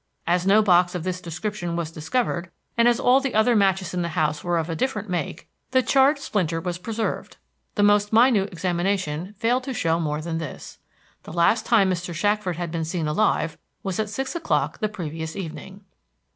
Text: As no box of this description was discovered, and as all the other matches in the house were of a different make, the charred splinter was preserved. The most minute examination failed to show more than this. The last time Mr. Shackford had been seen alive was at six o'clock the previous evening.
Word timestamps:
As 0.25 0.47
no 0.47 0.63
box 0.63 0.95
of 0.95 1.03
this 1.03 1.21
description 1.21 1.75
was 1.75 1.91
discovered, 1.91 2.49
and 2.75 2.87
as 2.87 2.99
all 2.99 3.19
the 3.19 3.35
other 3.35 3.55
matches 3.55 3.93
in 3.93 4.01
the 4.01 4.07
house 4.17 4.43
were 4.43 4.57
of 4.57 4.67
a 4.67 4.75
different 4.75 5.09
make, 5.11 5.47
the 5.69 5.83
charred 5.83 6.17
splinter 6.17 6.59
was 6.59 6.79
preserved. 6.79 7.37
The 7.75 7.83
most 7.83 8.11
minute 8.11 8.51
examination 8.51 9.35
failed 9.37 9.63
to 9.65 9.75
show 9.75 9.99
more 9.99 10.19
than 10.19 10.39
this. 10.39 10.79
The 11.21 11.33
last 11.33 11.67
time 11.67 11.91
Mr. 11.91 12.15
Shackford 12.15 12.55
had 12.55 12.71
been 12.71 12.83
seen 12.83 13.07
alive 13.07 13.59
was 13.83 13.99
at 13.99 14.09
six 14.09 14.35
o'clock 14.35 14.79
the 14.79 14.89
previous 14.89 15.35
evening. 15.35 15.85